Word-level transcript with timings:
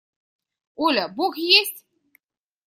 –Оля, 0.75 1.07
бог 1.09 1.37
есть? 1.37 1.85